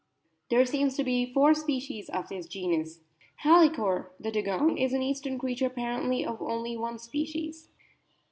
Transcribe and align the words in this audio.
There 0.49 0.65
seems 0.65 0.95
to 0.97 1.03
be 1.03 1.31
four 1.31 1.53
species 1.53 2.09
of 2.09 2.27
this 2.29 2.47
genus. 2.47 3.01
Halicore, 3.43 4.09
the 4.19 4.31
Dugong, 4.31 4.79
is 4.79 4.93
an 4.93 5.03
eastern 5.03 5.37
creature 5.37 5.69
appar 5.69 6.01
ently 6.01 6.25
of 6.25 6.41
only 6.41 6.75
one 6.75 6.97
species. 6.97 7.69